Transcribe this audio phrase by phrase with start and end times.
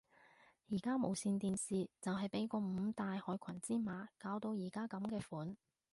[0.71, 5.55] 而家無線電視就係被嗰五大害群之馬搞到而家噉嘅款